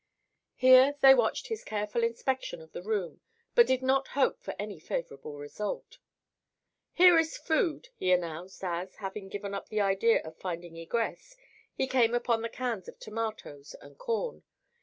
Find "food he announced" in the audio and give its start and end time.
7.37-8.63